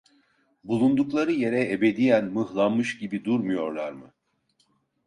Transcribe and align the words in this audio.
Bulundukları 0.63 1.31
yere 1.31 1.71
ebediyen 1.71 2.25
mıhlanmış 2.25 2.97
gibi 2.97 3.25
durmuyorlar 3.25 3.91
mı? 3.91 4.13